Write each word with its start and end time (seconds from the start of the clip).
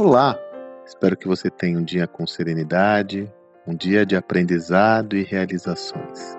Olá! 0.00 0.38
Espero 0.86 1.16
que 1.16 1.26
você 1.26 1.50
tenha 1.50 1.76
um 1.76 1.82
dia 1.82 2.06
com 2.06 2.24
serenidade, 2.24 3.28
um 3.66 3.74
dia 3.74 4.06
de 4.06 4.14
aprendizado 4.14 5.16
e 5.16 5.24
realizações. 5.24 6.36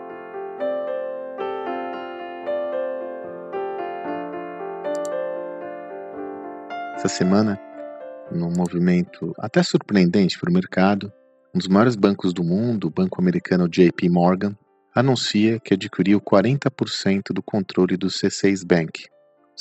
Essa 6.96 7.10
semana, 7.10 7.60
num 8.32 8.50
movimento 8.50 9.36
até 9.38 9.62
surpreendente 9.62 10.40
para 10.40 10.50
o 10.50 10.54
mercado, 10.54 11.12
um 11.54 11.58
dos 11.58 11.68
maiores 11.68 11.98
bancos 11.98 12.34
do 12.34 12.46
mundo, 12.46 12.88
o 12.88 12.90
banco 12.90 13.20
americano 13.20 13.68
JP 13.68 14.08
Morgan, 14.08 14.58
anuncia 14.96 15.60
que 15.60 15.74
adquiriu 15.74 16.22
40% 16.22 17.34
do 17.34 17.44
controle 17.44 17.98
do 17.98 18.08
C6 18.08 18.66
Bank, 18.66 19.10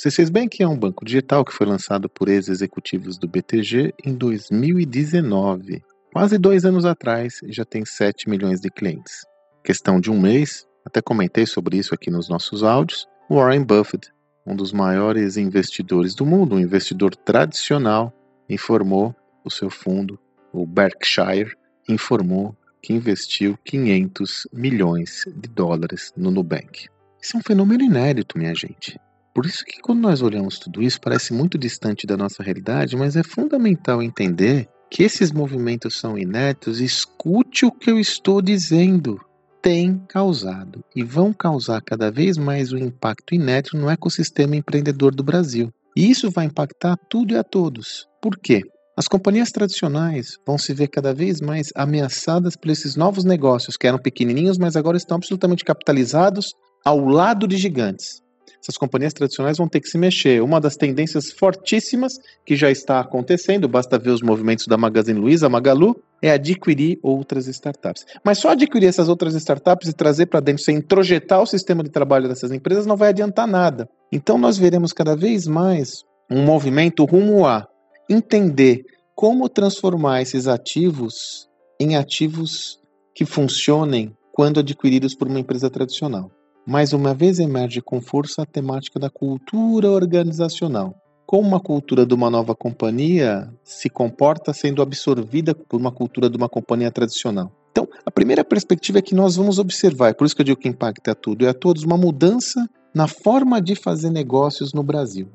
C6 0.01 0.31
Bank 0.31 0.63
é 0.63 0.65
um 0.65 0.77
banco 0.77 1.03
digital 1.03 1.43
que 1.43 1.51
foi 1.51 1.67
lançado 1.67 2.07
por 2.07 2.29
ex-executivos 2.29 3.17
do 3.17 3.27
BTG 3.27 3.93
em 4.05 4.13
2019. 4.13 5.83
Quase 6.13 6.37
dois 6.37 6.63
anos 6.63 6.85
atrás 6.85 7.41
já 7.49 7.65
tem 7.65 7.83
7 7.83 8.29
milhões 8.29 8.61
de 8.61 8.69
clientes. 8.69 9.25
Questão 9.61 9.99
de 9.99 10.09
um 10.09 10.17
mês, 10.17 10.65
até 10.85 11.01
comentei 11.01 11.45
sobre 11.45 11.75
isso 11.75 11.93
aqui 11.93 12.09
nos 12.09 12.29
nossos 12.29 12.63
áudios, 12.63 13.09
Warren 13.29 13.65
Buffett, 13.65 14.09
um 14.45 14.55
dos 14.55 14.71
maiores 14.71 15.35
investidores 15.35 16.15
do 16.15 16.25
mundo, 16.25 16.55
um 16.55 16.59
investidor 16.59 17.13
tradicional, 17.13 18.13
informou 18.49 19.13
o 19.43 19.51
seu 19.51 19.69
fundo, 19.69 20.17
o 20.53 20.65
Berkshire, 20.65 21.57
informou 21.89 22.55
que 22.81 22.93
investiu 22.93 23.59
500 23.65 24.47
milhões 24.53 25.25
de 25.35 25.49
dólares 25.49 26.13
no 26.15 26.31
Nubank. 26.31 26.87
Isso 27.21 27.35
é 27.35 27.39
um 27.39 27.43
fenômeno 27.43 27.83
inédito, 27.83 28.37
minha 28.37 28.55
gente. 28.55 28.97
Por 29.39 29.45
isso 29.45 29.63
que 29.63 29.79
quando 29.79 30.01
nós 30.01 30.21
olhamos 30.21 30.59
tudo 30.59 30.83
isso, 30.83 30.99
parece 30.99 31.33
muito 31.33 31.57
distante 31.57 32.05
da 32.05 32.17
nossa 32.17 32.43
realidade, 32.43 32.97
mas 32.97 33.15
é 33.15 33.23
fundamental 33.23 34.03
entender 34.03 34.67
que 34.91 35.01
esses 35.01 35.31
movimentos 35.31 35.97
são 35.97 36.17
inéditos. 36.17 36.81
Escute 36.81 37.65
o 37.65 37.71
que 37.71 37.89
eu 37.89 37.97
estou 37.97 38.41
dizendo. 38.41 39.17
Tem 39.61 39.97
causado 40.09 40.83
e 40.93 41.05
vão 41.05 41.31
causar 41.31 41.81
cada 41.81 42.11
vez 42.11 42.37
mais 42.37 42.73
um 42.73 42.77
impacto 42.77 43.33
inédito 43.33 43.77
no 43.77 43.89
ecossistema 43.89 44.57
empreendedor 44.57 45.15
do 45.15 45.23
Brasil. 45.23 45.71
E 45.95 46.11
isso 46.11 46.29
vai 46.29 46.43
impactar 46.43 46.97
tudo 47.09 47.33
e 47.33 47.37
a 47.37 47.43
todos. 47.43 48.09
Por 48.21 48.37
quê? 48.37 48.61
As 48.97 49.07
companhias 49.07 49.51
tradicionais 49.51 50.37
vão 50.45 50.57
se 50.57 50.73
ver 50.73 50.89
cada 50.89 51.13
vez 51.13 51.39
mais 51.39 51.69
ameaçadas 51.75 52.57
por 52.57 52.69
esses 52.69 52.97
novos 52.97 53.23
negócios 53.23 53.77
que 53.77 53.87
eram 53.87 53.99
pequenininhos, 53.99 54.57
mas 54.57 54.75
agora 54.75 54.97
estão 54.97 55.15
absolutamente 55.15 55.63
capitalizados 55.63 56.47
ao 56.83 56.99
lado 57.05 57.47
de 57.47 57.55
gigantes 57.55 58.19
essas 58.61 58.77
companhias 58.77 59.13
tradicionais 59.13 59.57
vão 59.57 59.67
ter 59.67 59.79
que 59.79 59.87
se 59.87 59.97
mexer. 59.97 60.41
Uma 60.41 60.59
das 60.59 60.75
tendências 60.75 61.31
fortíssimas 61.31 62.13
que 62.45 62.55
já 62.55 62.69
está 62.69 62.99
acontecendo, 62.99 63.67
basta 63.67 63.97
ver 63.97 64.11
os 64.11 64.21
movimentos 64.21 64.67
da 64.67 64.77
Magazine 64.77 65.19
Luiza, 65.19 65.49
Magalu, 65.49 65.95
é 66.21 66.31
adquirir 66.31 66.99
outras 67.01 67.47
startups. 67.47 68.05
Mas 68.23 68.37
só 68.37 68.49
adquirir 68.49 68.87
essas 68.87 69.07
outras 69.07 69.33
startups 69.35 69.87
e 69.87 69.93
trazer 69.93 70.25
para 70.25 70.41
dentro, 70.41 70.63
sem 70.63 70.77
introjetar 70.77 71.41
o 71.41 71.45
sistema 71.45 71.83
de 71.83 71.89
trabalho 71.89 72.27
dessas 72.27 72.51
empresas, 72.51 72.85
não 72.85 72.97
vai 72.97 73.09
adiantar 73.09 73.47
nada. 73.47 73.87
Então 74.11 74.37
nós 74.37 74.57
veremos 74.57 74.91
cada 74.91 75.15
vez 75.15 75.47
mais 75.47 76.03
um 76.29 76.43
movimento 76.43 77.05
rumo 77.05 77.45
a 77.45 77.67
entender 78.09 78.83
como 79.15 79.49
transformar 79.49 80.21
esses 80.21 80.47
ativos 80.47 81.47
em 81.79 81.95
ativos 81.95 82.79
que 83.15 83.25
funcionem 83.25 84.15
quando 84.33 84.59
adquiridos 84.59 85.15
por 85.15 85.27
uma 85.27 85.39
empresa 85.39 85.69
tradicional. 85.69 86.31
Mais 86.65 86.93
uma 86.93 87.13
vez 87.13 87.39
emerge 87.39 87.81
com 87.81 87.99
força 87.99 88.43
a 88.43 88.45
temática 88.45 88.99
da 88.99 89.09
cultura 89.09 89.89
organizacional. 89.89 90.95
Como 91.25 91.47
uma 91.47 91.59
cultura 91.59 92.05
de 92.05 92.13
uma 92.13 92.29
nova 92.29 92.55
companhia 92.55 93.51
se 93.63 93.89
comporta 93.89 94.53
sendo 94.53 94.81
absorvida 94.81 95.53
por 95.53 95.79
uma 95.79 95.91
cultura 95.91 96.29
de 96.29 96.37
uma 96.37 96.49
companhia 96.49 96.91
tradicional. 96.91 97.51
Então, 97.71 97.87
a 98.05 98.11
primeira 98.11 98.43
perspectiva 98.43 98.99
é 98.99 99.01
que 99.01 99.15
nós 99.15 99.35
vamos 99.35 99.59
observar, 99.59 100.09
é 100.09 100.13
por 100.13 100.25
isso 100.25 100.35
que 100.35 100.41
eu 100.41 100.45
digo 100.45 100.59
que 100.59 100.67
impacta 100.67 101.13
tudo 101.13 101.43
e 101.43 101.47
a 101.47 101.53
todos, 101.53 101.83
uma 101.83 101.97
mudança 101.97 102.67
na 102.93 103.07
forma 103.07 103.61
de 103.61 103.75
fazer 103.75 104.09
negócios 104.09 104.73
no 104.73 104.83
Brasil. 104.83 105.27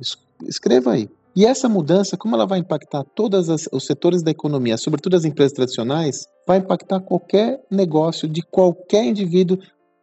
Escreva 0.47 0.93
aí. 0.93 1.09
E 1.37 1.45
essa 1.45 1.69
mudança, 1.69 2.17
como 2.17 2.37
ela 2.37 2.47
vai 2.47 2.61
impactar 2.61 3.03
todos 3.15 3.49
os 3.49 3.87
setores 3.87 4.23
da 4.23 4.31
economia, 4.31 4.77
sobretudo 4.77 5.17
as 5.17 5.25
empresas 5.25 5.53
tradicionais, 5.53 6.27
vai 6.47 6.59
impactar 6.59 7.01
qualquer 7.01 7.61
negócio 7.69 8.29
de 8.29 8.41
qualquer 8.41 9.05
indivíduo 9.05 9.59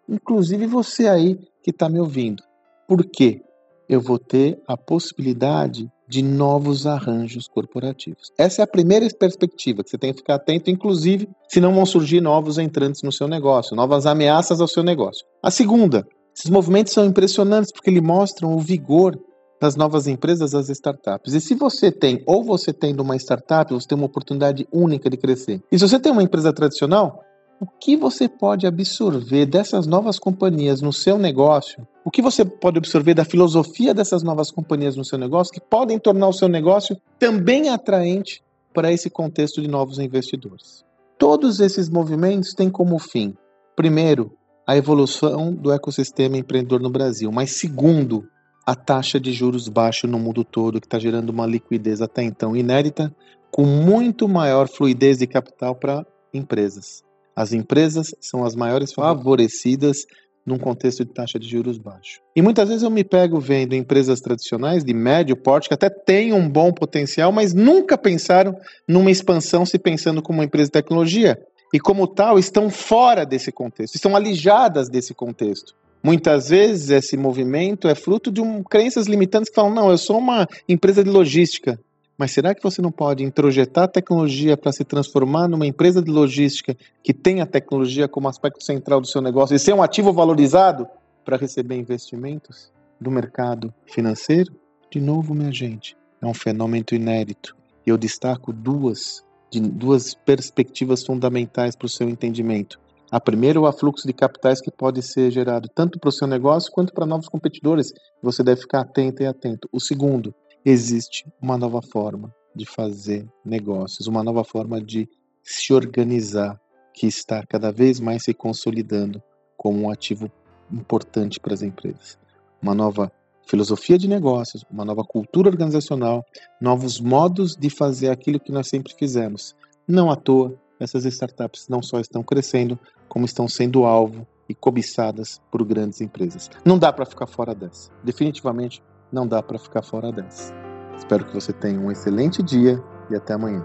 inclusive 0.08 0.66
você 0.68 1.08
aí 1.08 1.40
que 1.64 1.72
está 1.72 1.90
me 1.90 2.00
ouvindo. 2.00 2.44
Por 2.88 3.06
quê? 3.06 3.42
Eu 3.88 4.00
vou 4.00 4.18
ter 4.18 4.62
a 4.68 4.78
possibilidade 4.78 5.90
de 6.08 6.22
novos 6.22 6.86
arranjos 6.86 7.48
corporativos. 7.48 8.32
Essa 8.38 8.62
é 8.62 8.64
a 8.64 8.68
primeira 8.68 9.08
perspectiva 9.18 9.84
que 9.84 9.90
você 9.90 9.98
tem 9.98 10.12
que 10.12 10.20
ficar 10.20 10.36
atento, 10.36 10.70
inclusive, 10.70 11.30
se 11.48 11.62
não 11.62 11.74
vão 11.74 11.86
surgir 11.86 12.20
novos 12.20 12.58
entrantes 12.58 13.02
no 13.02 13.12
seu 13.12 13.28
negócio, 13.28 13.76
novas 13.76 14.06
ameaças 14.06 14.60
ao 14.60 14.68
seu 14.68 14.84
negócio. 14.84 15.26
A 15.42 15.50
segunda, 15.50 16.06
esses 16.36 16.50
movimentos 16.50 16.92
são 16.92 17.06
impressionantes 17.06 17.72
porque 17.72 17.90
eles 17.90 18.02
mostram 18.02 18.54
o 18.54 18.60
vigor 18.60 19.18
das 19.62 19.76
novas 19.76 20.08
empresas, 20.08 20.52
das 20.52 20.70
startups. 20.70 21.34
E 21.34 21.40
se 21.40 21.54
você 21.54 21.92
tem, 21.92 22.24
ou 22.26 22.44
você 22.44 22.74
tem 22.74 23.00
uma 23.00 23.16
startup, 23.16 23.72
você 23.72 23.88
tem 23.88 23.98
uma 23.98 24.08
oportunidade 24.08 24.68
única 24.74 25.10
de 25.10 25.18
crescer. 25.18 25.62
E 25.72 25.78
se 25.78 25.88
você 25.88 26.00
tem 26.00 26.12
uma 26.12 26.24
empresa 26.24 26.52
tradicional, 26.52 27.24
o 27.62 27.68
que 27.80 27.96
você 27.96 28.28
pode 28.28 28.66
absorver 28.66 29.46
dessas 29.46 29.86
novas 29.86 30.18
companhias 30.18 30.82
no 30.82 30.92
seu 30.92 31.16
negócio? 31.20 31.88
O 32.04 32.10
que 32.10 32.20
você 32.20 32.44
pode 32.44 32.80
absorver 32.80 33.14
da 33.14 33.24
filosofia 33.24 33.94
dessas 33.94 34.24
novas 34.24 34.50
companhias 34.50 34.96
no 34.96 35.06
seu 35.06 35.20
negócio 35.20 35.54
que 35.54 35.62
podem 35.62 36.00
tornar 36.00 36.28
o 36.28 36.34
seu 36.34 36.48
negócio 36.48 37.00
também 37.20 37.70
atraente 37.70 38.42
para 38.74 38.92
esse 38.92 39.12
contexto 39.12 39.62
de 39.62 39.68
novos 39.68 40.00
investidores? 40.00 40.84
Todos 41.20 41.60
esses 41.60 41.88
movimentos 41.88 42.56
têm 42.56 42.68
como 42.68 42.98
fim, 42.98 43.36
primeiro, 43.76 44.36
a 44.66 44.76
evolução 44.76 45.54
do 45.54 45.72
ecossistema 45.72 46.38
empreendedor 46.38 46.82
no 46.82 46.90
Brasil, 46.90 47.32
mas 47.32 47.60
segundo, 47.60 48.28
a 48.66 48.74
taxa 48.74 49.20
de 49.20 49.32
juros 49.32 49.68
baixa 49.68 50.08
no 50.08 50.18
mundo 50.18 50.44
todo, 50.44 50.82
que 50.82 50.88
está 50.88 50.98
gerando 50.98 51.30
uma 51.30 51.46
liquidez 51.46 52.02
até 52.02 52.24
então 52.24 52.56
inédita, 52.56 53.16
com 53.52 53.68
muito 53.68 54.28
maior 54.28 54.68
fluidez 54.68 55.20
de 55.20 55.28
capital 55.28 55.76
para 55.76 56.04
empresas. 56.34 57.04
As 57.42 57.54
empresas 57.54 58.14
são 58.22 58.46
as 58.46 58.56
maiores 58.56 58.94
favorecidas 58.94 60.06
num 60.46 60.60
contexto 60.60 61.04
de 61.04 61.12
taxa 61.12 61.40
de 61.40 61.50
juros 61.50 61.80
baixo. 61.80 62.22
E 62.36 62.42
muitas 62.42 62.70
vezes 62.70 62.84
eu 62.84 62.92
me 62.92 63.04
pego 63.04 63.40
vendo 63.40 63.74
empresas 63.74 64.22
tradicionais 64.22 64.84
de 64.84 64.94
médio 64.94 65.36
porte 65.36 65.68
que 65.68 65.74
até 65.74 65.90
têm 65.90 66.34
um 66.34 66.48
bom 66.48 66.72
potencial, 66.72 67.32
mas 67.32 67.52
nunca 67.52 67.98
pensaram 67.98 68.56
numa 68.88 69.10
expansão 69.10 69.66
se 69.66 69.80
pensando 69.80 70.22
como 70.22 70.38
uma 70.38 70.46
empresa 70.46 70.68
de 70.68 70.74
tecnologia. 70.74 71.36
E 71.74 71.80
como 71.80 72.06
tal, 72.06 72.38
estão 72.38 72.70
fora 72.70 73.26
desse 73.26 73.52
contexto, 73.52 73.96
estão 73.96 74.16
alijadas 74.16 74.88
desse 74.88 75.16
contexto. 75.16 75.74
Muitas 76.04 76.50
vezes 76.50 76.92
esse 76.92 77.18
movimento 77.18 77.88
é 77.88 77.96
fruto 77.96 78.32
de 78.32 78.40
um, 78.40 78.62
crenças 78.62 79.08
limitantes 79.08 79.50
que 79.50 79.56
falam: 79.56 79.74
não, 79.74 79.90
eu 79.90 79.98
sou 79.98 80.20
uma 80.20 80.48
empresa 80.70 81.04
de 81.04 81.10
logística. 81.10 81.80
Mas 82.22 82.34
será 82.34 82.54
que 82.54 82.62
você 82.62 82.84
não 82.84 82.92
pode 82.92 83.24
introjetar 83.24 83.88
tecnologia 83.88 84.56
para 84.56 84.72
se 84.72 84.84
transformar 84.84 85.48
numa 85.48 85.66
empresa 85.66 86.04
de 86.04 86.12
logística 86.12 86.78
que 87.02 87.16
tenha 87.16 87.48
tecnologia 87.48 88.08
como 88.08 88.28
aspecto 88.28 88.64
central 88.64 89.02
do 89.02 89.08
seu 89.08 89.24
negócio 89.24 89.56
e 89.56 89.60
ser 89.60 89.74
um 89.74 89.82
ativo 89.82 90.14
valorizado 90.14 90.88
para 91.26 91.36
receber 91.36 91.78
investimentos 91.78 92.72
do 93.00 93.10
mercado 93.10 93.74
financeiro? 93.88 94.54
De 94.92 95.02
novo, 95.02 95.34
minha 95.34 95.52
gente, 95.52 95.98
é 96.22 96.28
um 96.28 96.34
fenômeno 96.36 96.86
inédito. 96.92 97.58
E 97.88 97.90
eu 97.90 97.98
destaco 97.98 98.54
duas, 98.54 99.26
de, 99.50 99.60
duas 99.60 100.14
perspectivas 100.14 101.04
fundamentais 101.04 101.76
para 101.76 101.88
o 101.88 101.90
seu 101.90 102.08
entendimento. 102.08 102.80
A 103.10 103.20
primeira 103.20 103.58
é 103.58 103.62
o 103.62 103.66
afluxo 103.66 104.06
de 104.06 104.14
capitais 104.14 104.62
que 104.62 104.70
pode 104.70 105.02
ser 105.02 105.32
gerado 105.32 105.68
tanto 105.74 106.00
para 106.00 106.10
o 106.10 106.14
seu 106.14 106.28
negócio 106.28 106.72
quanto 106.72 106.94
para 106.94 107.08
novos 107.08 107.28
competidores. 107.28 107.92
Você 108.22 108.44
deve 108.44 108.62
ficar 108.62 108.82
atento 108.82 109.24
e 109.24 109.26
atento. 109.26 109.68
O 109.72 109.80
segundo 109.80 110.36
existe 110.64 111.26
uma 111.42 111.58
nova 111.58 111.82
forma 111.82 112.34
de 112.56 112.66
fazer 112.66 113.28
negócios, 113.44 114.08
uma 114.08 114.24
nova 114.24 114.44
forma 114.44 114.82
de 114.82 115.10
se 115.44 115.74
organizar 115.74 116.60
que 116.94 117.08
está 117.08 117.44
cada 117.46 117.72
vez 117.72 118.00
mais 118.00 118.24
se 118.24 118.34
consolidando 118.34 119.22
como 119.58 119.82
um 119.82 119.90
ativo 119.90 120.32
importante 120.72 121.40
para 121.40 121.54
as 121.54 121.62
empresas. 121.62 122.18
Uma 122.62 122.76
nova 122.76 123.12
filosofia 123.48 123.98
de 123.98 124.08
negócios, 124.08 124.64
uma 124.72 124.86
nova 124.86 125.04
cultura 125.04 125.50
organizacional, 125.50 126.24
novos 126.60 127.00
modos 127.00 127.56
de 127.56 127.70
fazer 127.70 128.10
aquilo 128.10 128.40
que 128.40 128.52
nós 128.52 128.68
sempre 128.68 128.94
fizemos. 128.94 129.56
Não 129.88 130.12
à 130.12 130.16
toa, 130.16 130.58
essas 130.80 131.06
startups 131.06 131.68
não 131.68 131.82
só 131.82 132.00
estão 132.00 132.24
crescendo, 132.24 132.80
como 133.08 133.26
estão 133.26 133.48
sendo 133.48 133.84
alvo 133.84 134.28
e 134.48 134.56
cobiçadas 134.56 135.42
por 135.52 135.64
grandes 135.64 136.02
empresas. 136.02 136.50
Não 136.66 136.78
dá 136.78 136.92
para 136.92 137.06
ficar 137.06 137.28
fora 137.28 137.54
dessa. 137.54 137.92
Definitivamente 138.04 138.82
não 139.12 139.28
dá 139.28 139.42
para 139.42 139.60
ficar 139.60 139.82
fora 139.82 140.12
dessa. 140.12 140.54
Espero 140.96 141.26
que 141.26 141.34
você 141.34 141.52
tenha 141.52 141.80
um 141.80 141.92
excelente 141.92 142.42
dia 142.42 142.82
e 143.10 143.16
até 143.16 143.34
amanhã. 143.34 143.64